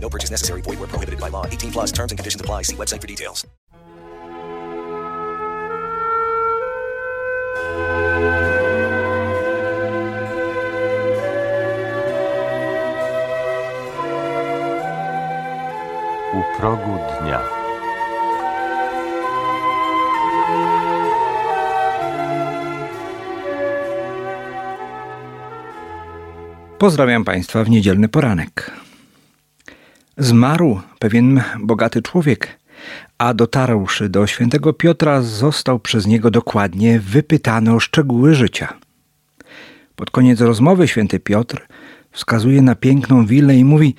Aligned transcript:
No 0.00 0.08
purchase 0.08 0.30
necessary. 0.30 0.62
Void 0.62 0.80
were 0.80 0.88
prohibited 0.88 1.20
by 1.20 1.28
law. 1.28 1.44
18 1.46 1.72
plus 1.72 1.92
terms 1.92 2.12
and 2.12 2.18
conditions 2.18 2.40
apply. 2.40 2.62
See 2.62 2.76
website 2.76 3.02
for 3.02 3.06
details. 3.06 3.46
U 16.34 16.42
progu 16.58 16.98
dnia. 17.20 17.42
Pozdrawiam 26.78 27.24
Państwa 27.24 27.64
w 27.64 27.70
niedzielny 27.70 28.08
poranek. 28.08 28.87
Zmarł 30.18 30.80
pewien 30.98 31.42
bogaty 31.60 32.02
człowiek, 32.02 32.58
a 33.18 33.34
dotarłszy 33.34 34.08
do 34.08 34.26
świętego 34.26 34.72
Piotra, 34.72 35.22
został 35.22 35.78
przez 35.78 36.06
niego 36.06 36.30
dokładnie 36.30 37.00
wypytany 37.00 37.74
o 37.74 37.80
szczegóły 37.80 38.34
życia. 38.34 38.74
Pod 39.96 40.10
koniec 40.10 40.40
rozmowy 40.40 40.88
święty 40.88 41.20
Piotr 41.20 41.66
wskazuje 42.10 42.62
na 42.62 42.74
piękną 42.74 43.26
willę 43.26 43.56
i 43.56 43.64
mówi: 43.64 43.94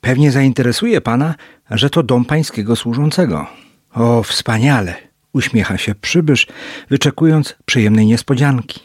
Pewnie 0.00 0.32
zainteresuje 0.32 1.00
pana, 1.00 1.34
że 1.70 1.90
to 1.90 2.02
dom 2.02 2.24
pańskiego 2.24 2.76
służącego. 2.76 3.46
O, 3.94 4.22
wspaniale! 4.22 4.94
Uśmiecha 5.32 5.78
się 5.78 5.94
przybysz, 5.94 6.46
wyczekując 6.90 7.56
przyjemnej 7.64 8.06
niespodzianki. 8.06 8.80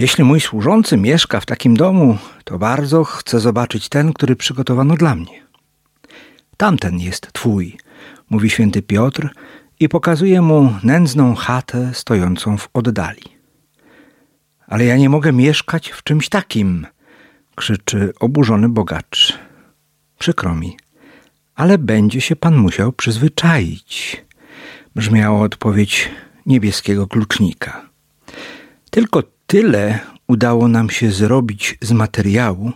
Jeśli 0.00 0.24
mój 0.24 0.40
służący 0.40 0.96
mieszka 0.96 1.40
w 1.40 1.46
takim 1.46 1.76
domu, 1.76 2.18
to 2.44 2.58
bardzo 2.58 3.04
chcę 3.04 3.40
zobaczyć 3.40 3.88
ten, 3.88 4.12
który 4.12 4.36
przygotowano 4.36 4.94
dla 4.96 5.14
mnie. 5.14 5.42
Tamten 6.56 6.98
jest 6.98 7.32
twój, 7.32 7.76
mówi 8.30 8.50
święty 8.50 8.82
Piotr 8.82 9.28
i 9.80 9.88
pokazuje 9.88 10.42
mu 10.42 10.74
nędzną 10.82 11.34
chatę 11.34 11.90
stojącą 11.94 12.56
w 12.56 12.68
oddali. 12.72 13.22
Ale 14.66 14.84
ja 14.84 14.96
nie 14.96 15.08
mogę 15.08 15.32
mieszkać 15.32 15.88
w 15.88 16.02
czymś 16.02 16.28
takim, 16.28 16.86
krzyczy 17.56 18.12
oburzony 18.20 18.68
bogacz. 18.68 19.38
Przykro 20.18 20.54
mi, 20.54 20.76
ale 21.54 21.78
będzie 21.78 22.20
się 22.20 22.36
pan 22.36 22.56
musiał 22.56 22.92
przyzwyczaić, 22.92 24.24
brzmiała 24.96 25.40
odpowiedź 25.40 26.10
niebieskiego 26.46 27.06
klucznika. 27.06 27.90
Tylko 28.90 29.22
tyle 29.50 29.98
udało 30.28 30.68
nam 30.68 30.90
się 30.90 31.10
zrobić 31.10 31.78
z 31.80 31.92
materiału, 31.92 32.72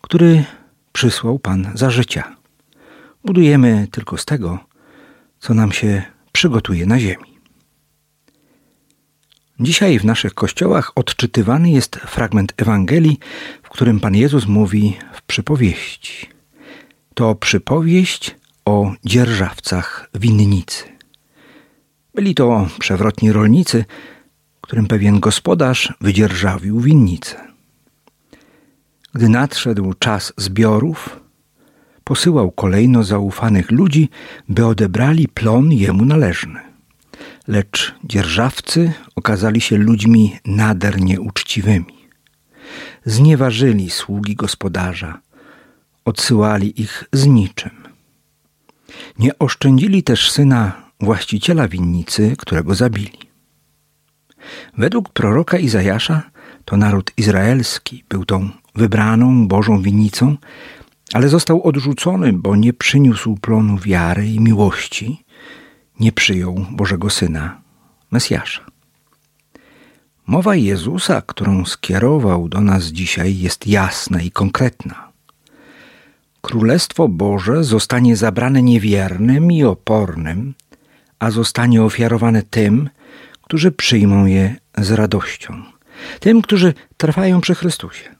który 0.00 0.44
przysłał 0.92 1.38
pan 1.38 1.72
za 1.74 1.90
życia. 1.90 2.36
Budujemy 3.24 3.88
tylko 3.90 4.18
z 4.18 4.24
tego, 4.24 4.58
co 5.38 5.54
nam 5.54 5.72
się 5.72 6.02
przygotuje 6.32 6.86
na 6.86 7.00
ziemi. 7.00 7.38
Dzisiaj 9.60 9.98
w 9.98 10.04
naszych 10.04 10.34
kościołach 10.34 10.92
odczytywany 10.94 11.70
jest 11.70 11.96
fragment 11.96 12.52
Ewangelii, 12.56 13.18
w 13.62 13.68
którym 13.68 14.00
Pan 14.00 14.14
Jezus 14.14 14.46
mówi 14.46 14.96
w 15.12 15.22
przypowieści. 15.22 16.28
To 17.14 17.34
przypowieść 17.34 18.36
o 18.64 18.92
dzierżawcach 19.04 20.10
winnicy. 20.14 20.84
Byli 22.14 22.34
to 22.34 22.68
przewrotni 22.78 23.32
rolnicy, 23.32 23.84
którym 24.64 24.86
pewien 24.86 25.20
gospodarz 25.20 25.92
wydzierżawił 26.00 26.80
winnicę. 26.80 27.36
Gdy 29.14 29.28
nadszedł 29.28 29.94
czas 29.94 30.32
zbiorów, 30.36 31.20
posyłał 32.04 32.50
kolejno 32.50 33.04
zaufanych 33.04 33.70
ludzi, 33.70 34.08
by 34.48 34.66
odebrali 34.66 35.28
plon 35.28 35.72
jemu 35.72 36.04
należny. 36.04 36.60
Lecz 37.48 37.94
dzierżawcy 38.04 38.92
okazali 39.16 39.60
się 39.60 39.76
ludźmi 39.76 40.38
nader 40.44 41.00
nieuczciwymi. 41.00 42.08
Znieważyli 43.04 43.90
sługi 43.90 44.34
gospodarza, 44.34 45.20
odsyłali 46.04 46.80
ich 46.80 47.04
z 47.12 47.26
niczym. 47.26 47.70
Nie 49.18 49.38
oszczędzili 49.38 50.02
też 50.02 50.30
syna 50.30 50.82
właściciela 51.00 51.68
winnicy, 51.68 52.34
którego 52.38 52.74
zabili. 52.74 53.33
Według 54.78 55.08
proroka 55.08 55.58
Izajasza 55.58 56.22
to 56.64 56.76
naród 56.76 57.12
izraelski 57.16 58.04
był 58.08 58.24
tą 58.24 58.50
wybraną 58.74 59.48
Bożą 59.48 59.82
winnicą, 59.82 60.36
ale 61.12 61.28
został 61.28 61.62
odrzucony, 61.62 62.32
bo 62.32 62.56
nie 62.56 62.72
przyniósł 62.72 63.36
plonu 63.36 63.78
wiary 63.78 64.28
i 64.28 64.40
miłości, 64.40 65.24
nie 66.00 66.12
przyjął 66.12 66.66
Bożego 66.70 67.10
Syna, 67.10 67.60
Mesjasza. 68.10 68.64
Mowa 70.26 70.54
Jezusa, 70.54 71.22
którą 71.26 71.64
skierował 71.64 72.48
do 72.48 72.60
nas 72.60 72.84
dzisiaj, 72.84 73.38
jest 73.38 73.66
jasna 73.66 74.22
i 74.22 74.30
konkretna. 74.30 75.08
Królestwo 76.40 77.08
Boże 77.08 77.64
zostanie 77.64 78.16
zabrane 78.16 78.62
niewiernym 78.62 79.52
i 79.52 79.64
opornym, 79.64 80.54
a 81.18 81.30
zostanie 81.30 81.82
ofiarowane 81.82 82.42
tym, 82.42 82.90
którzy 83.44 83.72
przyjmą 83.72 84.26
je 84.26 84.56
z 84.78 84.90
radością, 84.90 85.62
tym, 86.20 86.42
którzy 86.42 86.74
trwają 86.96 87.40
przy 87.40 87.54
Chrystusie. 87.54 88.14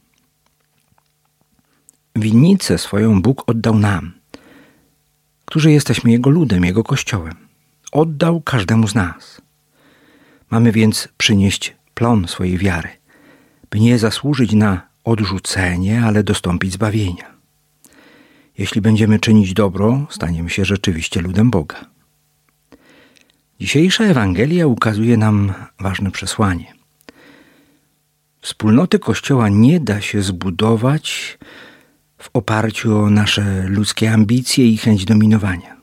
Winnicę 2.16 2.78
swoją 2.78 3.22
Bóg 3.22 3.42
oddał 3.46 3.78
nam, 3.78 4.12
którzy 5.44 5.72
jesteśmy 5.72 6.10
Jego 6.10 6.30
ludem, 6.30 6.64
Jego 6.64 6.84
kościołem. 6.84 7.34
Oddał 7.92 8.40
każdemu 8.40 8.88
z 8.88 8.94
nas. 8.94 9.40
Mamy 10.50 10.72
więc 10.72 11.08
przynieść 11.18 11.76
plon 11.94 12.28
swojej 12.28 12.58
wiary, 12.58 12.88
by 13.70 13.80
nie 13.80 13.98
zasłużyć 13.98 14.52
na 14.52 14.88
odrzucenie, 15.04 16.02
ale 16.04 16.22
dostąpić 16.22 16.72
zbawienia. 16.72 17.34
Jeśli 18.58 18.80
będziemy 18.80 19.18
czynić 19.18 19.54
dobro, 19.54 20.06
staniemy 20.10 20.50
się 20.50 20.64
rzeczywiście 20.64 21.20
ludem 21.20 21.50
Boga. 21.50 21.93
Dzisiejsza 23.60 24.04
Ewangelia 24.04 24.66
ukazuje 24.66 25.16
nam 25.16 25.52
ważne 25.80 26.10
przesłanie. 26.10 26.74
Wspólnoty 28.40 28.98
Kościoła 28.98 29.48
nie 29.48 29.80
da 29.80 30.00
się 30.00 30.22
zbudować 30.22 31.38
w 32.18 32.30
oparciu 32.32 32.96
o 32.96 33.10
nasze 33.10 33.64
ludzkie 33.68 34.12
ambicje 34.12 34.68
i 34.68 34.76
chęć 34.76 35.04
dominowania. 35.04 35.76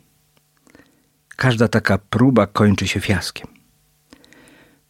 Każda 1.35 1.67
taka 1.67 1.97
próba 1.97 2.47
kończy 2.47 2.87
się 2.87 2.99
fiaskiem. 2.99 3.47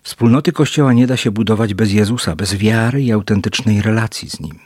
Wspólnoty 0.04 0.52
Kościoła 0.52 0.94
nie 0.94 1.08
da 1.08 1.18
się 1.18 1.32
budować 1.32 1.74
bez 1.74 1.92
Jezusa, 1.92 2.36
bez 2.36 2.56
wiary 2.56 3.04
i 3.04 3.12
autentycznej 3.12 3.82
relacji 3.82 4.30
z 4.30 4.40
Nim. 4.40 4.60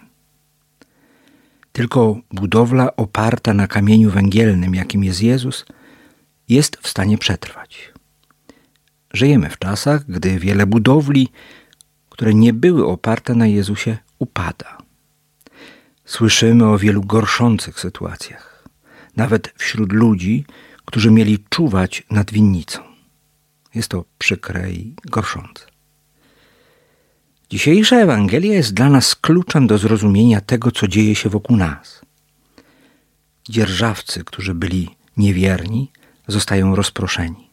Tylko 1.71 2.17
budowla 2.31 2.95
oparta 2.95 3.53
na 3.53 3.67
kamieniu 3.67 4.11
węgielnym, 4.11 4.75
jakim 4.75 5.03
jest 5.03 5.21
Jezus, 5.21 5.65
jest 6.49 6.77
w 6.77 6.87
stanie 6.87 7.17
przetrwać. 7.17 7.94
Żyjemy 9.15 9.49
w 9.49 9.59
czasach, 9.59 10.05
gdy 10.05 10.39
wiele 10.39 10.65
budowli, 10.67 11.27
które 12.09 12.33
nie 12.33 12.53
były 12.53 12.87
oparte 12.87 13.35
na 13.35 13.47
Jezusie, 13.47 13.97
upada. 14.19 14.77
Słyszymy 16.05 16.65
o 16.65 16.77
wielu 16.77 17.01
gorszących 17.03 17.79
sytuacjach, 17.79 18.63
nawet 19.15 19.53
wśród 19.57 19.93
ludzi, 19.93 20.45
którzy 20.85 21.11
mieli 21.11 21.39
czuwać 21.49 22.03
nad 22.11 22.31
winnicą. 22.31 22.79
Jest 23.75 23.89
to 23.89 24.05
przykre 24.17 24.71
i 24.71 24.95
gorszące. 25.05 25.65
Dzisiejsza 27.49 27.95
Ewangelia 27.95 28.53
jest 28.53 28.73
dla 28.73 28.89
nas 28.89 29.15
kluczem 29.15 29.67
do 29.67 29.77
zrozumienia 29.77 30.41
tego, 30.41 30.71
co 30.71 30.87
dzieje 30.87 31.15
się 31.15 31.29
wokół 31.29 31.57
nas. 31.57 32.01
Dzierżawcy, 33.49 34.23
którzy 34.23 34.53
byli 34.53 34.95
niewierni, 35.17 35.91
zostają 36.27 36.75
rozproszeni. 36.75 37.44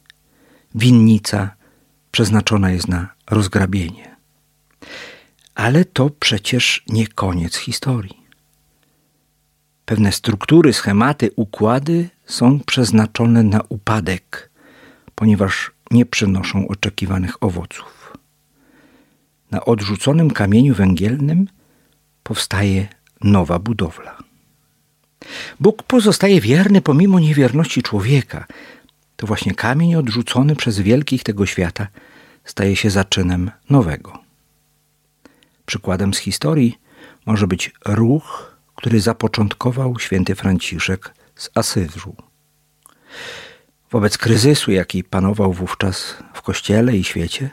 Winnica 0.74 1.50
przeznaczona 2.10 2.70
jest 2.70 2.88
na 2.88 3.08
rozgrabienie. 3.30 4.16
Ale 5.54 5.84
to 5.84 6.10
przecież 6.10 6.82
nie 6.88 7.06
koniec 7.06 7.56
historii. 7.56 8.22
Pewne 9.84 10.12
struktury, 10.12 10.72
schematy, 10.72 11.30
układy 11.36 12.08
są 12.26 12.60
przeznaczone 12.60 13.42
na 13.42 13.60
upadek, 13.69 14.50
ponieważ 15.14 15.70
nie 15.90 16.06
przynoszą 16.06 16.69
oczekiwanych 16.69 17.42
owoców. 17.42 18.16
Na 19.50 19.64
odrzuconym 19.64 20.30
kamieniu 20.30 20.74
węgielnym 20.74 21.48
powstaje 22.22 22.88
nowa 23.24 23.58
budowla. 23.58 24.19
Bóg 25.60 25.82
pozostaje 25.82 26.40
wierny 26.40 26.80
pomimo 26.80 27.20
niewierności 27.20 27.82
człowieka. 27.82 28.46
To 29.22 29.26
właśnie 29.26 29.54
kamień 29.54 29.94
odrzucony 29.94 30.56
przez 30.56 30.80
wielkich 30.80 31.22
tego 31.22 31.46
świata 31.46 31.86
staje 32.44 32.76
się 32.76 32.90
zaczynem 32.90 33.50
nowego. 33.70 34.19
Przykładem 35.66 36.14
z 36.14 36.19
historii 36.19 36.78
może 37.26 37.46
być 37.46 37.72
ruch, 37.84 38.56
który 38.74 39.00
zapoczątkował 39.00 39.98
święty 39.98 40.34
Franciszek 40.34 41.14
z 41.34 41.50
Asyżu. 41.54 42.16
Wobec 43.90 44.19
kryzysu, 44.19 44.72
jaki 44.72 45.04
panował 45.04 45.52
wówczas 45.52 46.16
w 46.34 46.42
kościele 46.42 46.96
i 46.96 47.04
świecie, 47.04 47.50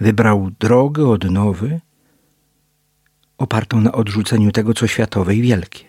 wybrał 0.00 0.50
drogę 0.60 1.08
odnowy 1.08 1.80
opartą 3.38 3.80
na 3.80 3.92
odrzuceniu 3.92 4.52
tego, 4.52 4.74
co 4.74 4.86
światowe 4.86 5.34
i 5.34 5.42
wielkie. 5.42 5.84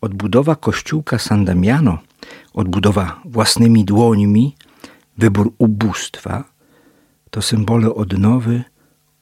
Odbudowa 0.00 0.56
kościółka 0.56 1.18
San 1.18 1.44
Damiano, 1.44 1.98
odbudowa 2.52 3.20
własnymi 3.24 3.84
dłońmi, 3.84 4.56
wybór 5.18 5.52
ubóstwa 5.58 6.44
to 7.30 7.42
symbole 7.42 7.94
odnowy 7.94 8.64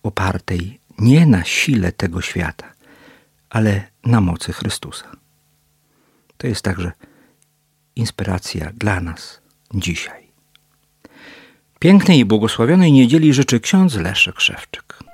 opartej 0.03 0.81
nie 0.99 1.27
na 1.27 1.45
sile 1.45 1.93
tego 1.93 2.21
świata, 2.21 2.73
ale 3.51 3.91
na 4.05 4.21
mocy 4.21 4.53
Chrystusa. 4.53 5.17
To 6.37 6.47
jest 6.47 6.63
także 6.63 6.93
inspiracja 7.97 8.71
dla 8.75 9.01
nas 9.01 9.41
dzisiaj. 9.75 10.29
Pięknej 11.79 12.19
i 12.19 12.25
błogosławionej 12.25 12.93
niedzieli 12.93 13.33
życzy 13.33 13.61
ksiądz 13.61 13.95
Leszek 13.95 14.41
Szewczyk. 14.41 15.08